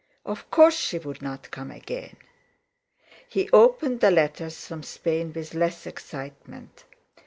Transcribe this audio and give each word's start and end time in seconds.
Of 0.25 0.49
course 0.49 0.75
she 0.77 0.97
would 0.97 1.21
not 1.21 1.51
come 1.51 1.69
again! 1.69 2.17
He 3.29 3.51
opened 3.53 3.99
the 3.99 4.09
letters 4.09 4.65
from 4.65 4.81
Spain 4.81 5.31
with 5.31 5.53
less 5.53 5.85
excitement. 5.85 6.85